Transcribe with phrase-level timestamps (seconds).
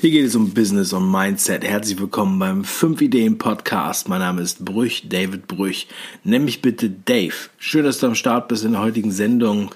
[0.00, 1.64] Hier geht es um Business und Mindset.
[1.64, 4.08] Herzlich willkommen beim 5 Ideen Podcast.
[4.08, 5.88] Mein Name ist Brüch, David Brüch.
[6.22, 7.34] Nenn mich bitte Dave.
[7.58, 9.74] Schön, dass du am Start bist in der heutigen Sendung.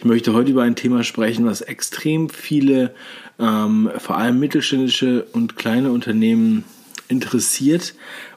[0.00, 2.96] Ich möchte heute über ein Thema sprechen, was extrem viele,
[3.38, 6.64] ähm, vor allem mittelständische und kleine Unternehmen
[7.06, 7.94] interessiert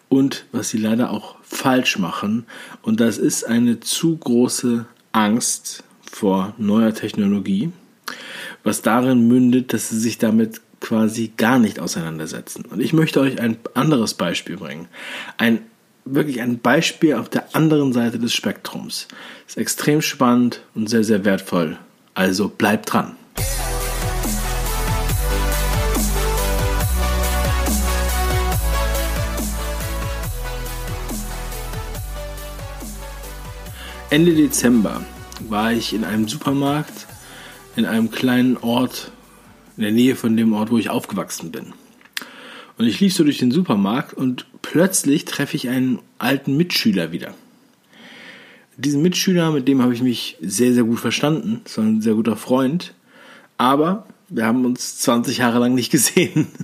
[0.09, 2.45] und was sie leider auch falsch machen.
[2.83, 7.71] Und das ist eine zu große Angst vor neuer Technologie,
[8.63, 12.65] was darin mündet, dass sie sich damit quasi gar nicht auseinandersetzen.
[12.65, 14.89] Und ich möchte euch ein anderes Beispiel bringen.
[15.37, 15.59] Ein
[16.03, 19.07] wirklich ein Beispiel auf der anderen Seite des Spektrums.
[19.47, 21.77] Ist extrem spannend und sehr, sehr wertvoll.
[22.13, 23.15] Also bleibt dran.
[34.09, 35.01] Ende Dezember
[35.47, 37.07] war ich in einem Supermarkt
[37.75, 39.12] in einem kleinen Ort
[39.77, 41.73] in der Nähe von dem Ort, wo ich aufgewachsen bin.
[42.77, 47.33] Und ich lief so durch den Supermarkt und plötzlich treffe ich einen alten Mitschüler wieder.
[48.77, 51.61] Diesen Mitschüler, mit dem habe ich mich sehr, sehr gut verstanden.
[51.63, 52.93] Das war ein sehr guter Freund.
[53.57, 56.47] Aber wir haben uns 20 Jahre lang nicht gesehen.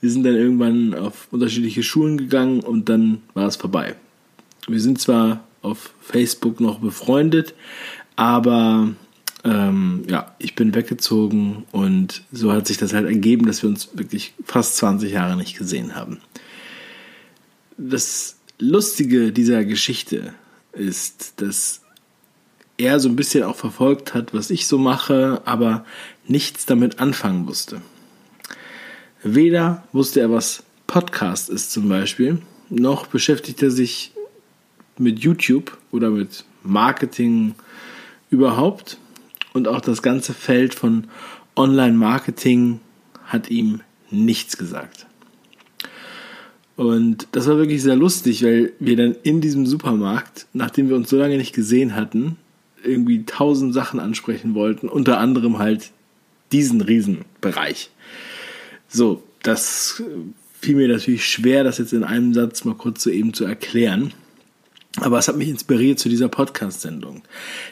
[0.00, 3.96] Wir sind dann irgendwann auf unterschiedliche Schulen gegangen und dann war es vorbei.
[4.66, 7.54] Wir sind zwar auf Facebook noch befreundet,
[8.16, 8.88] aber
[9.44, 13.90] ähm, ja, ich bin weggezogen und so hat sich das halt ergeben, dass wir uns
[13.94, 16.18] wirklich fast 20 Jahre nicht gesehen haben.
[17.76, 20.34] Das Lustige dieser Geschichte
[20.72, 21.82] ist, dass
[22.76, 25.84] er so ein bisschen auch verfolgt hat, was ich so mache, aber
[26.26, 27.82] nichts damit anfangen wusste.
[29.22, 32.38] Weder wusste er, was Podcast ist zum Beispiel,
[32.70, 34.12] noch beschäftigt er sich
[34.96, 37.54] mit YouTube oder mit Marketing
[38.30, 38.98] überhaupt
[39.52, 41.08] und auch das ganze Feld von
[41.56, 42.80] Online-Marketing
[43.24, 45.06] hat ihm nichts gesagt.
[46.76, 51.10] Und das war wirklich sehr lustig, weil wir dann in diesem Supermarkt, nachdem wir uns
[51.10, 52.36] so lange nicht gesehen hatten,
[52.84, 55.90] irgendwie tausend Sachen ansprechen wollten, unter anderem halt
[56.52, 57.90] diesen Riesenbereich.
[58.88, 60.02] So, das
[60.60, 64.12] fiel mir natürlich schwer, das jetzt in einem Satz mal kurz so eben zu erklären.
[64.96, 67.22] Aber es hat mich inspiriert zu dieser Podcast-Sendung.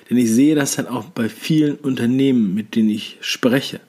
[0.08, 3.80] Denn ich sehe das dann auch bei vielen Unternehmen, mit denen ich spreche.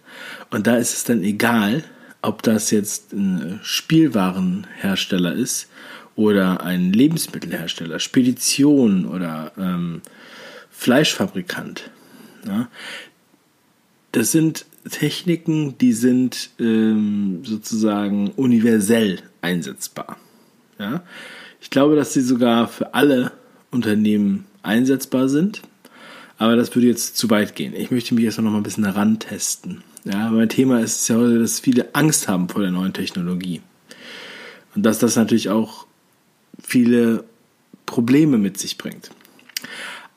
[0.49, 1.83] Und da ist es dann egal,
[2.21, 5.69] ob das jetzt ein Spielwarenhersteller ist
[6.15, 10.01] oder ein Lebensmittelhersteller, Spedition oder ähm,
[10.71, 11.91] Fleischfabrikant.
[12.47, 12.69] Ja.
[14.13, 20.17] Das sind Techniken, die sind ähm, sozusagen universell einsetzbar.
[20.79, 21.03] Ja.
[21.59, 23.31] Ich glaube, dass sie sogar für alle
[23.71, 25.61] Unternehmen einsetzbar sind.
[26.37, 27.73] Aber das würde jetzt zu weit gehen.
[27.75, 29.83] Ich möchte mich erstmal noch mal ein bisschen herantesten.
[30.03, 33.61] Ja, mein Thema ist ja heute, dass viele Angst haben vor der neuen Technologie.
[34.75, 35.87] Und dass das natürlich auch
[36.61, 37.23] viele
[37.85, 39.09] Probleme mit sich bringt.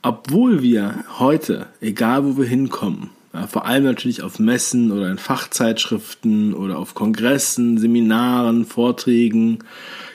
[0.03, 5.19] Obwohl wir heute, egal wo wir hinkommen, ja, vor allem natürlich auf Messen oder in
[5.19, 9.61] Fachzeitschriften oder auf Kongressen, Seminaren, Vorträgen,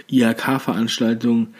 [0.09, 1.53] IHK-Veranstaltungen,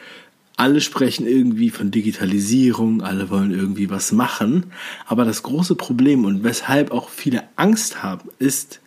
[0.58, 4.68] alle sprechen irgendwie von Digitalisierung, alle wollen irgendwie was machen.
[5.06, 8.80] Aber das große Problem und weshalb auch viele Angst haben, ist,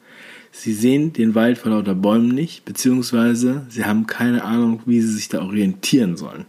[0.50, 5.12] sie sehen den Wald vor lauter Bäumen nicht, beziehungsweise sie haben keine Ahnung, wie sie
[5.12, 6.46] sich da orientieren sollen.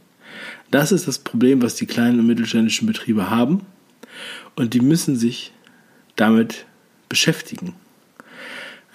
[0.72, 3.62] Das ist das Problem, was die kleinen und mittelständischen Betriebe haben.
[4.56, 5.52] Und die müssen sich
[6.16, 6.66] damit
[7.08, 7.74] beschäftigen.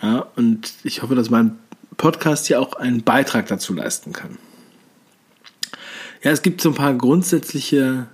[0.02, 1.56] Ja, und ich hoffe, dass mein
[1.96, 4.38] Podcast hier auch einen Beitrag dazu leisten kann.
[6.22, 8.06] Ja, es gibt so ein paar grundsätzliche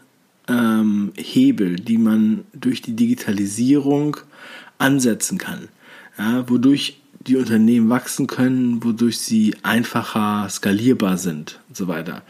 [0.49, 4.17] ähm, Hebel, die man durch die Digitalisierung
[4.79, 5.69] ansetzen kann,
[6.19, 12.23] ja, wodurch die Unternehmen wachsen können, wodurch sie einfacher skalierbar sind und so weiter.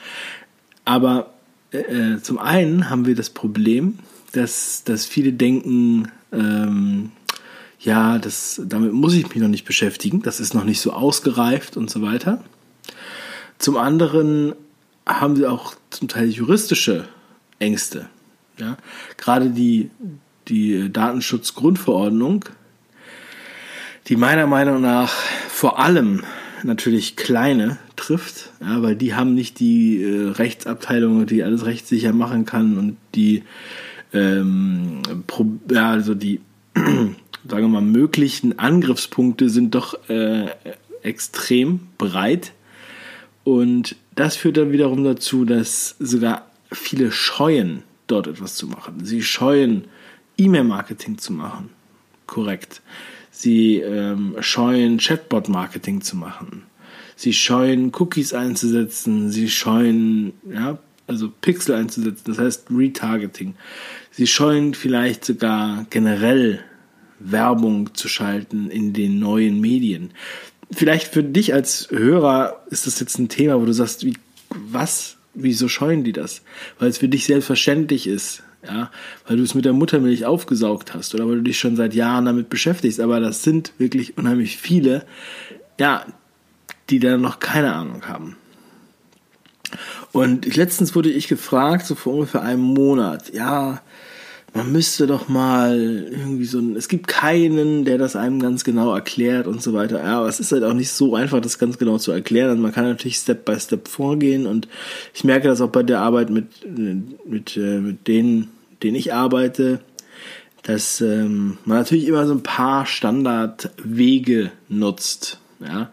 [0.84, 1.32] Aber
[1.72, 4.00] äh, äh zum einen haben wir das Problem,
[4.32, 7.12] dass, dass viele denken, ähm,
[7.80, 11.76] ja, das, damit muss ich mich noch nicht beschäftigen, das ist noch nicht so ausgereift
[11.76, 12.44] und so weiter.
[13.58, 14.54] Zum anderen
[15.06, 17.08] haben sie auch zum Teil juristische
[17.58, 18.08] Ängste.
[18.58, 18.76] Ja?
[19.16, 19.90] Gerade die,
[20.48, 22.44] die Datenschutzgrundverordnung,
[24.08, 25.12] die meiner Meinung nach
[25.48, 26.24] vor allem
[26.62, 32.44] natürlich kleine trifft, ja, weil die haben nicht die äh, Rechtsabteilung, die alles rechtssicher machen
[32.44, 33.44] kann und die
[34.12, 35.00] ähm,
[35.70, 36.40] ja, also die
[37.48, 40.46] sagen wir mal, möglichen Angriffspunkte sind doch äh,
[41.02, 42.52] extrem breit.
[43.44, 49.04] Und das führt dann wiederum dazu, dass sogar viele scheuen, dort etwas zu machen.
[49.04, 49.84] Sie scheuen,
[50.36, 51.70] E-Mail-Marketing zu machen.
[52.26, 52.82] Korrekt.
[53.30, 56.64] Sie ähm, scheuen Chatbot-Marketing zu machen.
[57.16, 59.30] Sie scheuen Cookies einzusetzen.
[59.30, 62.22] Sie scheuen, ja, also Pixel einzusetzen.
[62.26, 63.54] Das heißt Retargeting.
[64.10, 66.64] Sie scheuen vielleicht sogar generell
[67.20, 70.10] Werbung zu schalten in den neuen Medien.
[70.72, 74.16] Vielleicht für dich als Hörer ist das jetzt ein Thema, wo du sagst, wie,
[74.50, 76.42] was, wieso scheuen die das?
[76.78, 78.90] Weil es für dich selbstverständlich ist, ja,
[79.26, 82.26] weil du es mit der Muttermilch aufgesaugt hast oder weil du dich schon seit Jahren
[82.26, 83.00] damit beschäftigst.
[83.00, 85.06] Aber das sind wirklich unheimlich viele,
[85.78, 86.04] ja,
[86.90, 88.36] die da noch keine Ahnung haben.
[90.12, 93.80] Und letztens wurde ich gefragt, so vor ungefähr einem Monat, ja,
[94.54, 95.78] man müsste doch mal
[96.10, 99.98] irgendwie so ein, es gibt keinen, der das einem ganz genau erklärt und so weiter.
[99.98, 102.50] Ja, aber es ist halt auch nicht so einfach, das ganz genau zu erklären.
[102.50, 104.66] Also man kann natürlich Step by Step vorgehen und
[105.14, 106.46] ich merke das auch bei der Arbeit mit,
[107.24, 108.50] mit, äh, mit denen,
[108.82, 109.80] denen ich arbeite,
[110.62, 115.38] dass ähm, man natürlich immer so ein paar Standardwege nutzt.
[115.60, 115.90] Ja,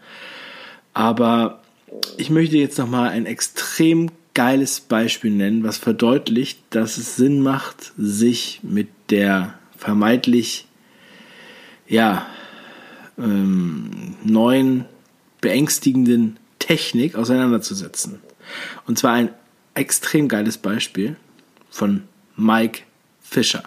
[0.94, 1.62] aber
[2.16, 7.92] ich möchte jetzt nochmal ein extrem geiles Beispiel nennen, was verdeutlicht, dass es Sinn macht,
[7.98, 10.68] sich mit der vermeintlich
[11.88, 12.24] ja,
[13.18, 14.84] ähm, neuen,
[15.40, 18.20] beängstigenden Technik auseinanderzusetzen.
[18.86, 19.30] Und zwar ein
[19.74, 21.16] extrem geiles Beispiel
[21.68, 22.04] von
[22.36, 22.82] Mike
[23.20, 23.64] Fischer.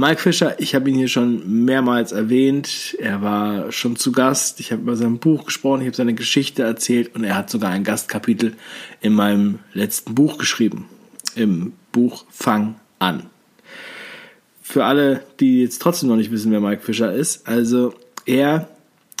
[0.00, 2.96] Mike Fischer, ich habe ihn hier schon mehrmals erwähnt.
[3.00, 4.60] Er war schon zu Gast.
[4.60, 7.72] Ich habe über sein Buch gesprochen, ich habe seine Geschichte erzählt und er hat sogar
[7.72, 8.54] ein Gastkapitel
[9.00, 10.86] in meinem letzten Buch geschrieben.
[11.34, 13.26] Im Buch Fang an.
[14.62, 17.92] Für alle, die jetzt trotzdem noch nicht wissen, wer Mike Fischer ist, also
[18.24, 18.68] er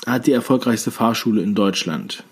[0.06, 2.22] hat die erfolgreichste Fahrschule in Deutschland.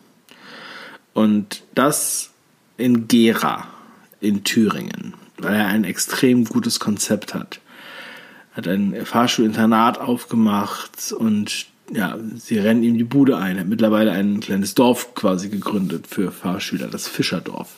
[1.15, 2.31] Und das
[2.77, 3.67] in Gera
[4.21, 7.59] in Thüringen, weil er ein extrem gutes Konzept hat
[8.57, 13.61] hat ein Fahrschulinternat aufgemacht und ja, sie rennen ihm die Bude ein.
[13.61, 17.77] Hat mittlerweile ein kleines Dorf quasi gegründet für Fahrschüler, das Fischerdorf.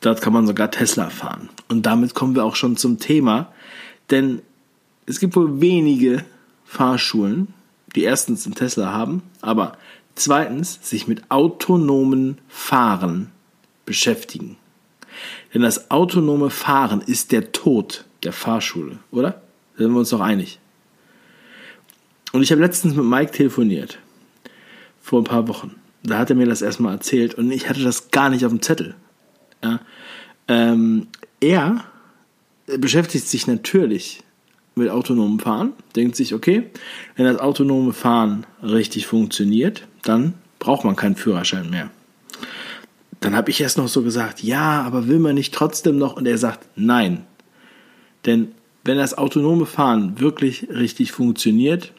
[0.00, 1.48] Dort kann man sogar Tesla fahren.
[1.68, 3.52] Und damit kommen wir auch schon zum Thema,
[4.10, 4.40] denn
[5.06, 6.24] es gibt wohl wenige
[6.64, 7.48] Fahrschulen,
[7.94, 9.76] die erstens einen Tesla haben, aber
[10.14, 13.30] zweitens sich mit autonomen Fahren
[13.84, 14.56] beschäftigen.
[15.52, 19.42] Denn das autonome Fahren ist der Tod der Fahrschule, oder?
[19.76, 20.58] Da sind wir uns doch einig.
[22.32, 23.98] Und ich habe letztens mit Mike telefoniert.
[25.00, 25.76] Vor ein paar Wochen.
[26.02, 28.62] Da hat er mir das erstmal erzählt und ich hatte das gar nicht auf dem
[28.62, 28.94] Zettel.
[29.62, 29.80] Ja.
[30.48, 31.08] Ähm,
[31.40, 31.84] er
[32.66, 34.22] beschäftigt sich natürlich
[34.74, 36.70] mit autonomem Fahren, denkt sich, okay,
[37.16, 41.90] wenn das autonome Fahren richtig funktioniert, dann braucht man keinen Führerschein mehr.
[43.20, 46.16] Dann habe ich erst noch so gesagt, ja, aber will man nicht trotzdem noch?
[46.16, 47.24] Und er sagt, nein.
[48.26, 48.52] Denn
[48.86, 51.92] wenn das autonome Fahren wirklich richtig funktioniert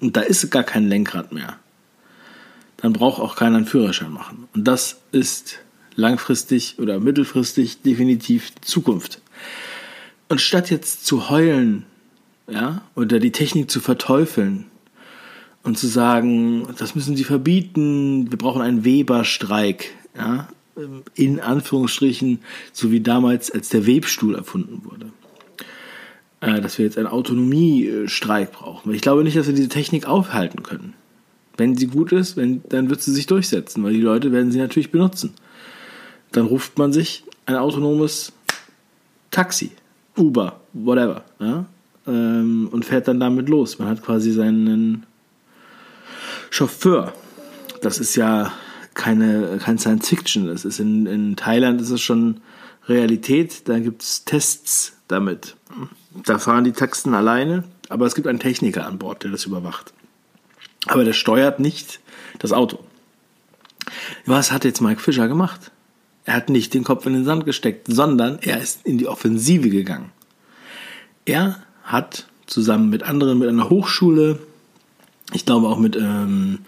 [0.00, 1.56] und da ist gar kein Lenkrad mehr,
[2.78, 4.48] dann braucht auch keiner einen Führerschein machen.
[4.54, 5.58] Und das ist
[5.94, 9.22] langfristig oder mittelfristig definitiv Zukunft.
[10.28, 11.86] Und statt jetzt zu heulen,
[12.48, 14.66] ja, oder die Technik zu verteufeln
[15.62, 20.48] und zu sagen, das müssen sie verbieten, wir brauchen einen Weberstreik, ja,
[21.14, 22.40] in Anführungsstrichen,
[22.72, 25.12] so wie damals, als der Webstuhl erfunden wurde
[26.40, 28.92] dass wir jetzt einen Autonomiestreik brauchen.
[28.92, 30.94] Ich glaube nicht, dass wir diese Technik aufhalten können.
[31.56, 34.58] Wenn sie gut ist, wenn, dann wird sie sich durchsetzen, weil die Leute werden sie
[34.58, 35.32] natürlich benutzen.
[36.32, 38.32] Dann ruft man sich ein autonomes
[39.30, 39.70] Taxi,
[40.16, 41.66] Uber, whatever, ja?
[42.06, 43.78] ähm, und fährt dann damit los.
[43.78, 45.06] Man hat quasi seinen
[46.50, 47.12] Chauffeur.
[47.80, 48.52] Das ist ja
[48.94, 50.46] keine, kein Science Fiction.
[50.46, 52.40] Das ist in, in Thailand ist es schon
[52.88, 53.68] Realität.
[53.68, 55.56] Da gibt es Tests damit.
[56.24, 59.92] Da fahren die Taxen alleine, aber es gibt einen Techniker an Bord, der das überwacht.
[60.86, 62.00] Aber der steuert nicht
[62.38, 62.78] das Auto.
[64.24, 65.70] Was hat jetzt Mike Fischer gemacht?
[66.24, 69.70] Er hat nicht den Kopf in den Sand gesteckt, sondern er ist in die Offensive
[69.70, 70.10] gegangen.
[71.24, 74.40] Er hat zusammen mit anderen, mit einer Hochschule,
[75.32, 76.60] ich glaube auch mit ähm,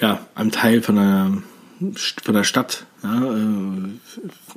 [0.00, 1.42] ja, einem Teil von einer,
[1.78, 3.90] von der Stadt, ja, äh,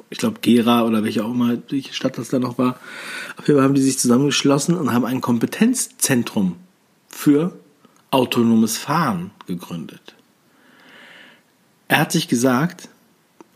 [0.09, 2.79] ich glaube Gera oder welche auch immer die Stadt das da noch war.
[3.37, 6.55] Auf jeden Fall haben die sich zusammengeschlossen und haben ein Kompetenzzentrum
[7.07, 7.57] für
[8.09, 10.15] autonomes Fahren gegründet.
[11.87, 12.89] Er hat sich gesagt,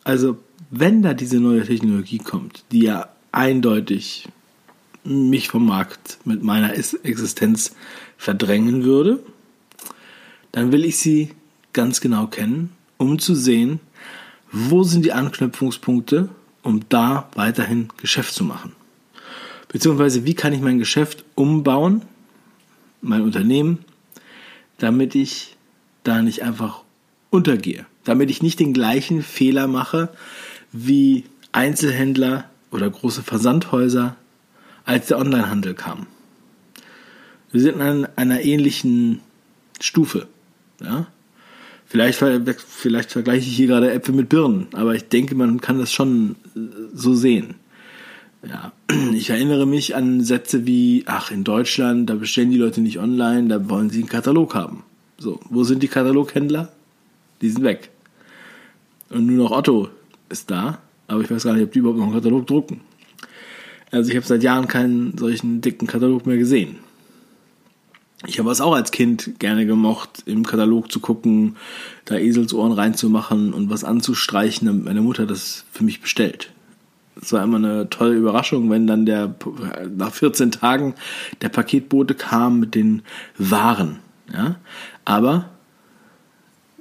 [0.04, 0.38] also
[0.70, 4.28] wenn da diese neue Technologie kommt, die ja eindeutig
[5.04, 7.76] mich vom Markt mit meiner Existenz
[8.18, 9.20] verdrängen würde,
[10.52, 11.32] dann will ich sie
[11.74, 13.80] ganz genau kennen, um zu sehen,
[14.52, 16.30] wo sind die Anknüpfungspunkte,
[16.64, 18.74] um da weiterhin Geschäft zu machen?
[19.68, 22.04] Beziehungsweise wie kann ich mein Geschäft umbauen,
[23.02, 23.80] mein Unternehmen,
[24.78, 25.56] damit ich
[26.04, 26.82] da nicht einfach
[27.30, 27.86] untergehe.
[28.04, 30.10] Damit ich nicht den gleichen Fehler mache
[30.72, 34.16] wie Einzelhändler oder große Versandhäuser,
[34.86, 36.06] als der Onlinehandel kam.
[37.52, 39.22] Wir sind an einer ähnlichen
[39.80, 40.28] Stufe.
[40.82, 41.08] Ja?
[41.96, 42.20] Vielleicht,
[42.68, 46.36] vielleicht vergleiche ich hier gerade Äpfel mit Birnen, aber ich denke, man kann das schon
[46.94, 47.56] so sehen.
[48.46, 48.74] Ja,
[49.14, 53.48] ich erinnere mich an Sätze wie, ach, in Deutschland, da bestellen die Leute nicht online,
[53.48, 54.84] da wollen sie einen Katalog haben.
[55.18, 56.74] So, wo sind die Kataloghändler?
[57.42, 57.92] Die sind weg.
[59.10, 59.88] Und nur noch Otto
[60.28, 62.82] ist da, aber ich weiß gar nicht, ob die überhaupt noch einen Katalog drucken.
[63.92, 66.76] Also ich habe seit Jahren keinen solchen dicken Katalog mehr gesehen.
[68.28, 71.58] Ich habe es auch als Kind gerne gemocht, im Katalog zu gucken,
[72.06, 76.52] da Eselsohren reinzumachen und was anzustreichen, damit meine Mutter das für mich bestellt.
[77.22, 79.36] Es war immer eine tolle Überraschung, wenn dann der
[79.96, 80.96] nach 14 Tagen
[81.42, 83.04] der Paketbote kam mit den
[83.38, 84.00] Waren.
[84.34, 84.58] Ja?
[85.06, 85.50] Aber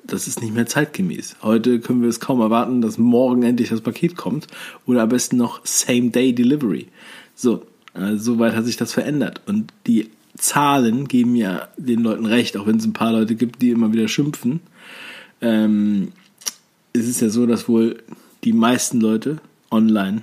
[0.06, 1.36] das ist nicht mehr zeitgemäß.
[1.42, 4.48] Heute können wir es kaum erwarten, dass morgen endlich das Paket kommt
[4.86, 6.88] oder am besten noch Same-Day-Delivery.
[7.34, 9.40] So, äh, so weit hat sich das verändert.
[9.46, 13.62] Und die Zahlen geben ja den Leuten recht, auch wenn es ein paar Leute gibt,
[13.62, 14.60] die immer wieder schimpfen.
[15.40, 16.12] Ähm,
[16.92, 18.02] es ist ja so, dass wohl
[18.42, 19.38] die meisten Leute
[19.70, 20.22] online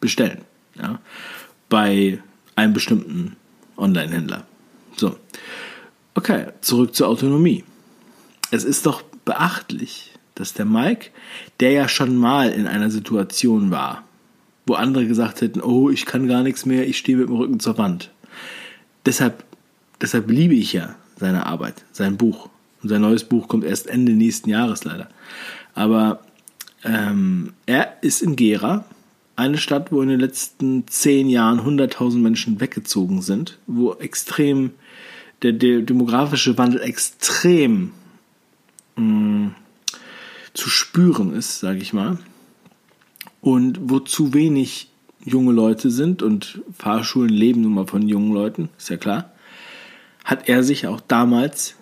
[0.00, 0.42] bestellen.
[0.76, 0.98] Ja,
[1.68, 2.22] bei
[2.56, 3.36] einem bestimmten
[3.76, 4.46] Online-Händler.
[4.96, 5.16] So.
[6.14, 7.64] Okay, zurück zur Autonomie.
[8.50, 11.10] Es ist doch beachtlich, dass der Mike,
[11.60, 14.04] der ja schon mal in einer Situation war,
[14.66, 17.60] wo andere gesagt hätten, oh, ich kann gar nichts mehr, ich stehe mit dem Rücken
[17.60, 18.10] zur Wand
[19.06, 19.44] deshalb,
[20.00, 22.48] deshalb liebe ich ja seine Arbeit, sein Buch.
[22.82, 25.08] Und sein neues Buch kommt erst Ende nächsten Jahres leider.
[25.74, 26.20] Aber
[26.82, 28.84] ähm, er ist in Gera,
[29.36, 34.72] eine Stadt, wo in den letzten zehn Jahren 100.000 Menschen weggezogen sind, wo extrem
[35.42, 37.92] der, der demografische Wandel extrem
[38.96, 39.54] mh, mm,
[40.52, 42.18] zu spüren ist, sage ich mal,
[43.40, 44.89] und wo zu wenig
[45.24, 49.32] junge Leute sind und Fahrschulen leben nun mal von jungen Leuten, ist ja klar,
[50.24, 51.74] hat er sich auch damals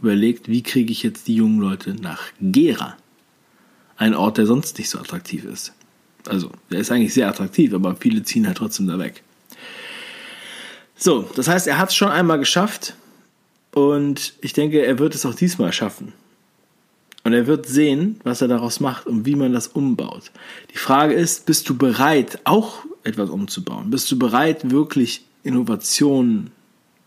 [0.00, 2.96] überlegt, wie kriege ich jetzt die jungen Leute nach Gera,
[3.96, 5.72] ein Ort, der sonst nicht so attraktiv ist.
[6.26, 9.22] Also, der ist eigentlich sehr attraktiv, aber viele ziehen halt trotzdem da weg.
[10.96, 12.94] So, das heißt, er hat es schon einmal geschafft
[13.72, 16.12] und ich denke, er wird es auch diesmal schaffen.
[17.28, 20.30] Und er wird sehen, was er daraus macht und wie man das umbaut.
[20.72, 23.90] Die Frage ist, bist du bereit, auch etwas umzubauen?
[23.90, 26.52] Bist du bereit, wirklich Innovationen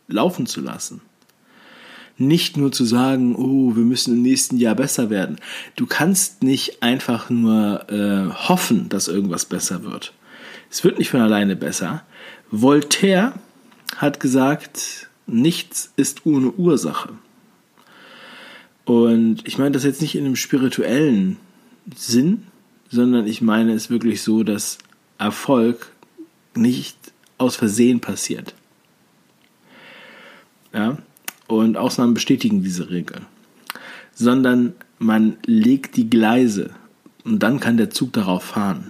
[0.07, 1.01] laufen zu lassen?
[2.19, 5.37] Nicht nur zu sagen, oh, wir müssen im nächsten Jahr besser werden.
[5.75, 10.13] Du kannst nicht einfach nur äh, hoffen, dass irgendwas besser wird.
[10.69, 12.03] Es wird nicht von alleine besser.
[12.51, 13.33] Voltaire
[13.97, 17.09] hat gesagt, nichts ist ohne Ursache.
[18.85, 21.37] Und ich meine das jetzt nicht in einem spirituellen
[21.95, 22.43] Sinn,
[22.89, 24.77] sondern ich meine es wirklich so, dass
[25.17, 25.91] Erfolg
[26.55, 26.97] nicht
[27.37, 28.53] aus Versehen passiert.
[30.73, 30.97] Ja?
[31.47, 33.21] Und Ausnahmen bestätigen diese Regel.
[34.13, 36.71] Sondern man legt die Gleise
[37.23, 38.89] und dann kann der Zug darauf fahren.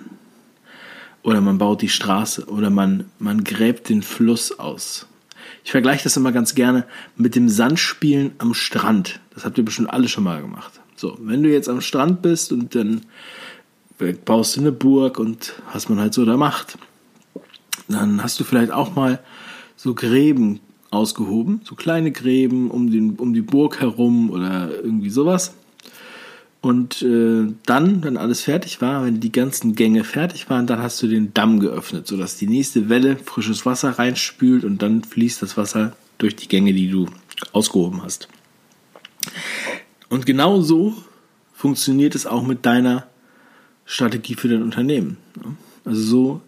[1.24, 5.08] Oder man baut die Straße oder man, man gräbt den Fluss aus.
[5.63, 9.20] Ich vergleiche das immer ganz gerne mit dem Sandspielen am Strand.
[9.34, 10.81] Das habt ihr bestimmt alle schon mal gemacht.
[10.96, 13.01] So, wenn du jetzt am Strand bist und dann
[14.25, 16.77] baust du eine Burg und was man halt so da macht,
[17.88, 19.20] dann hast du vielleicht auch mal
[19.75, 20.60] so Gräben
[20.91, 25.55] ausgehoben, so kleine Gräben um, den, um die Burg herum oder irgendwie sowas.
[26.62, 31.01] Und äh, dann, wenn alles fertig war, wenn die ganzen Gänge fertig waren, dann hast
[31.01, 35.58] du den Damm geöffnet, sodass die nächste Welle frisches Wasser reinspült und dann fließt das
[35.58, 37.08] Wasser durch die Gänge, die du
[37.51, 38.27] ausgehoben hast.
[40.08, 40.96] Und genau so
[41.51, 43.08] funktioniert es auch mit deiner
[43.86, 45.18] Strategie für dein Unternehmen.
[45.84, 46.41] Also so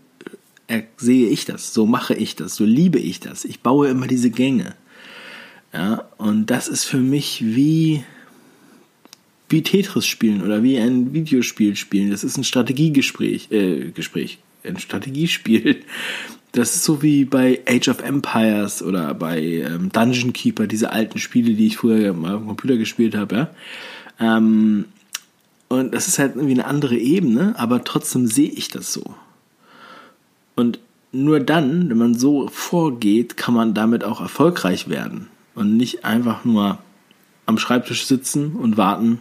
[0.67, 3.45] äh, sehe ich das, so mache ich das, so liebe ich das.
[3.45, 4.75] Ich baue immer diese Gänge.
[5.73, 8.03] Ja, und das ist für mich wie
[9.49, 12.11] wie Tetris spielen oder wie ein Videospiel spielen.
[12.11, 15.81] Das ist ein Strategiegespräch, äh, Gespräch, ein Strategiespiel.
[16.53, 21.17] Das ist so wie bei Age of Empires oder bei ähm, Dungeon Keeper, diese alten
[21.17, 23.49] Spiele, die ich früher mal auf dem Computer gespielt habe, ja.
[24.19, 24.85] Ähm,
[25.67, 29.15] und das ist halt irgendwie eine andere Ebene, aber trotzdem sehe ich das so.
[30.55, 30.77] Und
[31.11, 36.45] nur dann, wenn man so vorgeht, kann man damit auch erfolgreich werden und nicht einfach
[36.45, 36.77] nur
[37.45, 39.19] am Schreibtisch sitzen und warten,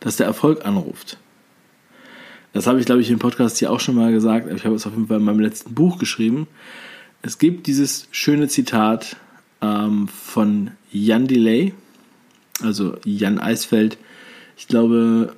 [0.00, 1.18] dass der Erfolg anruft.
[2.52, 4.50] Das habe ich, glaube ich, im Podcast hier auch schon mal gesagt.
[4.52, 6.46] Ich habe es auf jeden Fall in meinem letzten Buch geschrieben.
[7.22, 9.16] Es gibt dieses schöne Zitat,
[9.64, 11.74] ähm, von Jan Delay,
[12.60, 13.98] also Jan Eisfeld.
[14.56, 15.34] Ich glaube,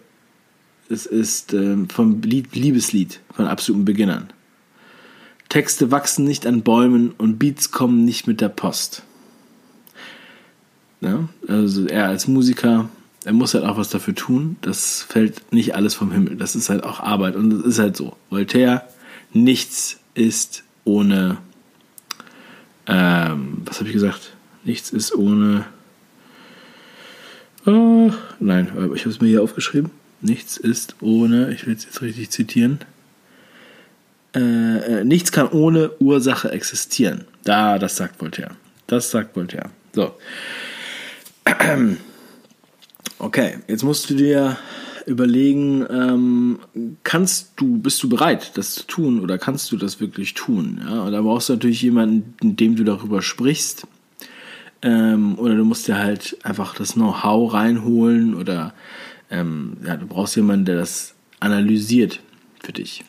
[0.88, 4.32] es ist ähm, vom Lied Liebeslied von absoluten Beginnern.
[5.48, 9.02] Texte wachsen nicht an Bäumen und Beats kommen nicht mit der Post.
[11.00, 12.88] Ja, also er als Musiker,
[13.26, 14.56] er muss halt auch was dafür tun.
[14.61, 16.37] Das fällt nicht alles vom Himmel.
[16.37, 18.16] Das ist halt auch Arbeit und das ist halt so.
[18.30, 18.83] Voltaire,
[19.33, 21.38] nichts ist ohne,
[22.87, 24.33] ähm, was habe ich gesagt?
[24.62, 25.64] Nichts ist ohne,
[27.66, 29.90] oh, nein, ich habe es mir hier aufgeschrieben.
[30.21, 32.78] Nichts ist ohne, ich will es jetzt richtig zitieren.
[34.37, 37.25] Äh, äh, nichts kann ohne Ursache existieren.
[37.42, 38.52] Da, das sagt Voltaire.
[38.87, 39.71] Das sagt Voltaire.
[39.92, 40.14] So.
[43.18, 44.58] Okay, jetzt musst du dir
[45.06, 46.58] überlegen, ähm,
[47.02, 50.82] kannst du, bist du bereit, das zu tun oder kannst du das wirklich tun?
[50.85, 51.02] Ja?
[51.02, 53.87] Und da brauchst du natürlich jemanden, dem du darüber sprichst.
[54.82, 58.75] Ähm, oder du musst dir halt einfach das Know-how reinholen oder
[59.30, 62.20] ähm, ja, du brauchst jemanden, der das analysiert
[62.62, 63.04] für dich.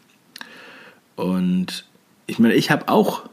[1.15, 1.85] Und
[2.27, 3.27] ich meine, ich habe auch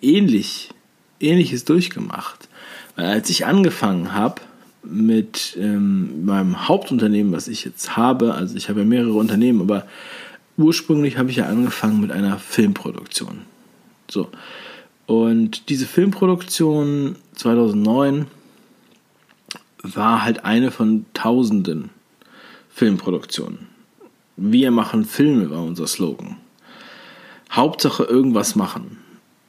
[0.00, 0.70] ähnlich,
[1.18, 2.48] ähnliches durchgemacht.
[2.94, 4.40] Weil als ich angefangen habe
[4.82, 9.86] mit ähm, meinem Hauptunternehmen, was ich jetzt habe, also ich habe ja mehrere Unternehmen, aber
[10.56, 13.42] ursprünglich habe ich ja angefangen mit einer Filmproduktion.
[14.10, 14.28] So.
[15.06, 18.26] Und diese Filmproduktion 2009
[19.82, 21.90] war halt eine von tausenden
[22.72, 23.66] Filmproduktionen.
[24.36, 26.36] Wir machen Filme, war unser Slogan.
[27.50, 28.98] Hauptsache irgendwas machen.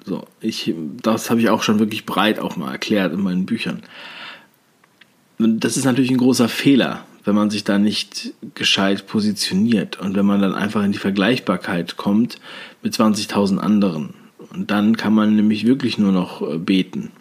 [0.04, 3.84] So, ich, das habe ich auch schon wirklich breit auch mal erklärt in meinen Büchern.
[5.48, 10.26] Das ist natürlich ein großer Fehler, wenn man sich da nicht gescheit positioniert und wenn
[10.26, 12.38] man dann einfach in die Vergleichbarkeit kommt
[12.84, 14.14] mit 20.000 anderen.
[14.54, 17.12] Und dann kann man nämlich wirklich nur noch äh, beten.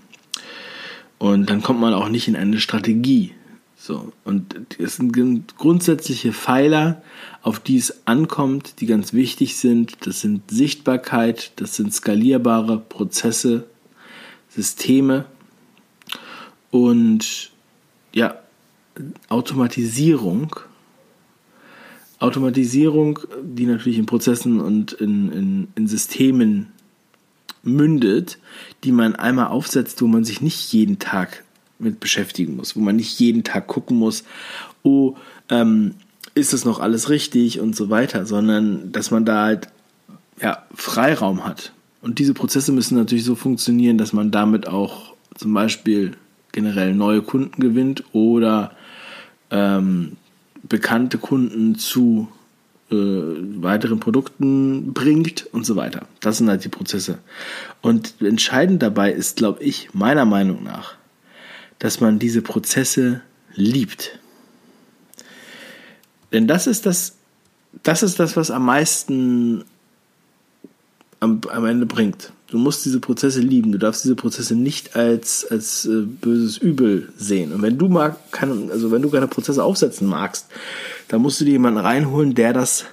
[1.19, 3.33] Und dann kommt man auch nicht in eine Strategie.
[3.77, 4.13] So.
[4.25, 5.13] Und es sind
[5.57, 7.03] grundsätzliche Pfeiler,
[7.43, 10.07] auf die es ankommt, die ganz wichtig sind.
[10.07, 13.65] Das sind Sichtbarkeit, das sind skalierbare Prozesse,
[14.49, 15.25] Systeme
[16.71, 17.51] und
[18.13, 18.39] ja,
[19.29, 20.57] Automatisierung.
[22.19, 26.69] Automatisierung, die natürlich in Prozessen und in, in, in Systemen
[27.63, 28.39] mündet,
[28.85, 31.45] die man einmal aufsetzt, wo man sich nicht jeden Tag
[31.79, 34.25] mit beschäftigen muss, wo man nicht jeden Tag gucken muss,
[34.83, 35.17] oh,
[35.49, 35.95] ähm,
[36.35, 39.69] ist es noch alles richtig und so weiter, sondern dass man da halt
[40.41, 41.73] ja, Freiraum hat.
[42.03, 46.17] Und diese Prozesse müssen natürlich so funktionieren, dass man damit auch zum Beispiel
[46.53, 48.73] generell neue Kunden gewinnt oder
[49.51, 50.17] ähm,
[50.63, 52.29] bekannte Kunden zu
[52.91, 56.07] äh, weiteren Produkten bringt und so weiter.
[56.21, 57.19] Das sind halt die Prozesse.
[57.81, 60.95] Und entscheidend dabei ist, glaube ich, meiner Meinung nach,
[61.79, 63.23] dass man diese Prozesse
[63.55, 64.19] liebt.
[66.33, 67.17] Denn das ist das,
[67.83, 69.65] das ist das, was am meisten
[71.21, 72.33] am, am Ende bringt.
[72.51, 73.71] Du musst diese Prozesse lieben.
[73.71, 77.53] Du darfst diese Prozesse nicht als, als äh, böses Übel sehen.
[77.53, 80.49] Und wenn du mag, kann, also wenn du keine Prozesse aufsetzen magst,
[81.09, 82.87] dann musst du dir jemanden reinholen, der das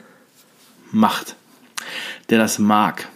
[0.92, 1.36] macht,
[2.30, 3.10] der das mag.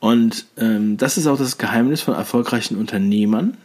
[0.00, 3.58] Und ähm, das ist auch das Geheimnis von erfolgreichen Unternehmern.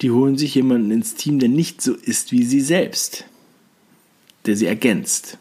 [0.00, 3.24] Die holen sich jemanden ins Team, der nicht so ist wie sie selbst,
[4.46, 5.36] der sie ergänzt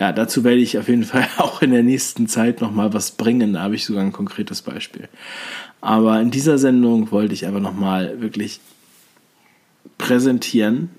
[0.00, 3.52] ja, dazu werde ich auf jeden Fall auch in der nächsten Zeit nochmal was bringen.
[3.52, 5.08] Da habe ich sogar ein konkretes Beispiel.
[5.82, 8.60] Aber in dieser Sendung wollte ich aber nochmal wirklich
[9.98, 10.90] präsentieren,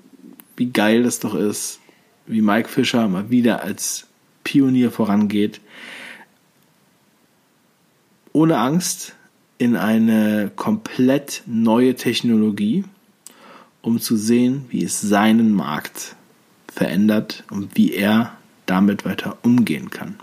[0.56, 1.80] wie geil das doch ist,
[2.26, 4.06] wie Mike Fischer mal wieder als
[4.44, 5.60] Pionier vorangeht.
[8.32, 9.14] Ohne Angst
[9.58, 12.84] in eine komplett neue Technologie,
[13.82, 16.14] um zu sehen, wie es seinen Markt
[16.68, 20.16] verändert und wie er damit weiter umgehen kann.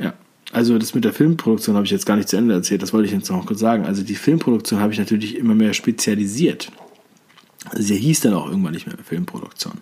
[0.00, 0.14] Ja,
[0.52, 3.06] also das mit der Filmproduktion habe ich jetzt gar nicht zu Ende erzählt, das wollte
[3.06, 3.84] ich jetzt noch kurz sagen.
[3.84, 6.70] Also die Filmproduktion habe ich natürlich immer mehr spezialisiert.
[7.66, 9.74] Also sie hieß dann auch irgendwann nicht mehr Filmproduktion.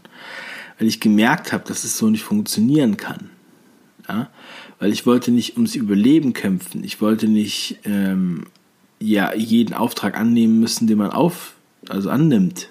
[0.78, 3.30] Weil ich gemerkt habe, dass es so nicht funktionieren kann.
[4.08, 4.30] Ja?
[4.78, 6.84] Weil ich wollte nicht ums Überleben kämpfen.
[6.84, 8.46] Ich wollte nicht ähm,
[8.98, 11.54] ja, jeden Auftrag annehmen müssen, den man auf,
[11.88, 12.70] also annimmt.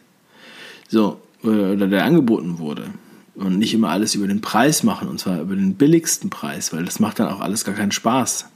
[0.88, 2.92] So, oder der angeboten wurde
[3.40, 6.84] und nicht immer alles über den Preis machen und zwar über den billigsten Preis, weil
[6.84, 8.50] das macht dann auch alles gar keinen Spaß.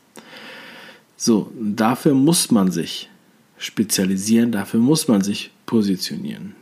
[1.15, 3.09] So, dafür muss man sich
[3.57, 6.55] spezialisieren, dafür muss man sich positionieren.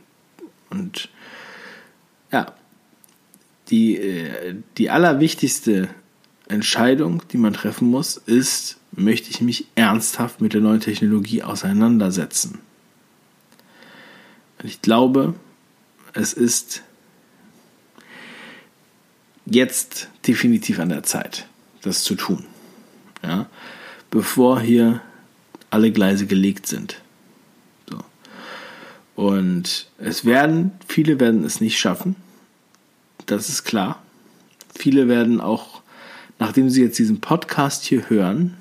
[0.70, 1.08] Und
[2.30, 2.54] ja,
[3.70, 5.88] die, äh, die allerwichtigste
[6.48, 12.60] Entscheidung, die man treffen muss, ist, möchte ich mich ernsthaft mit der neuen Technologie auseinandersetzen.
[14.58, 15.34] Und ich glaube,
[16.12, 16.82] es ist
[19.46, 21.46] jetzt definitiv an der Zeit,
[21.82, 22.44] das zu tun.
[23.22, 23.46] Ja?
[24.10, 25.00] Bevor hier
[25.70, 27.00] alle Gleise gelegt sind.
[27.88, 27.98] So.
[29.14, 32.16] Und es werden, viele werden es nicht schaffen.
[33.26, 34.02] Das ist klar.
[34.74, 35.82] Viele werden auch,
[36.38, 38.56] nachdem sie jetzt diesen Podcast hier hören,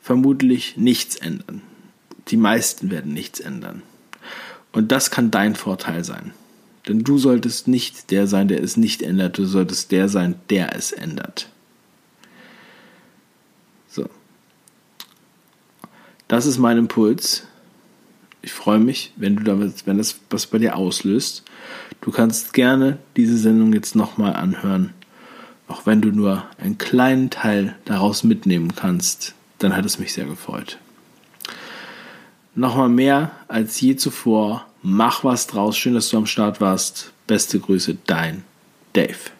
[0.00, 1.62] vermutlich nichts ändern.
[2.28, 3.82] Die meisten werden nichts ändern.
[4.72, 6.32] Und das kann dein Vorteil sein.
[6.88, 10.74] Denn du solltest nicht der sein, der es nicht ändert, du solltest der sein, der
[10.74, 11.50] es ändert.
[13.88, 14.08] So.
[16.28, 17.44] Das ist mein Impuls.
[18.40, 21.44] Ich freue mich, wenn du damit, wenn das was bei dir auslöst.
[22.00, 24.94] Du kannst gerne diese Sendung jetzt nochmal anhören.
[25.66, 30.24] Auch wenn du nur einen kleinen Teil daraus mitnehmen kannst, dann hat es mich sehr
[30.24, 30.78] gefreut.
[32.54, 34.67] Nochmal mehr als je zuvor.
[34.82, 35.76] Mach was draus.
[35.76, 37.12] Schön, dass du am Start warst.
[37.26, 38.44] Beste Grüße, dein
[38.92, 39.30] Dave.